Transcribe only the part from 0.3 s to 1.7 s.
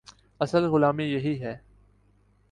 اصل غلامی یہی ہے۔